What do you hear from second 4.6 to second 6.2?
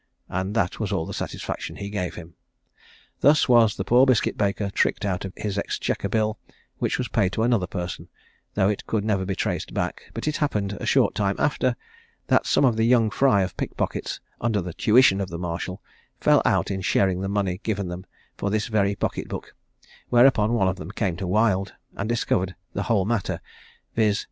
tricked out of his exchequer